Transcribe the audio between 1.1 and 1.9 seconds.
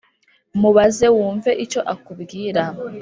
wumve icyo